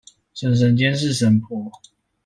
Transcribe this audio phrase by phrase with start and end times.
[0.35, 1.71] 嬸嬸監視嬸婆